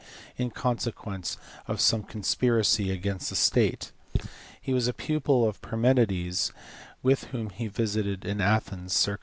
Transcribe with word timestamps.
in 0.35 0.49
consequence 0.49 1.37
of 1.67 1.79
some 1.79 2.01
conspiracy 2.01 2.89
against 2.89 3.31
tfte 3.31 3.35
state. 3.37 3.91
He 4.59 4.73
was 4.73 4.87
a 4.87 4.93
pupil 4.95 5.47
of 5.47 5.61
Parmenides, 5.61 6.51
with 7.03 7.25
whom 7.25 7.51
he 7.51 7.67
visited 7.67 8.25
Athens, 8.25 8.93
circ. 8.93 9.19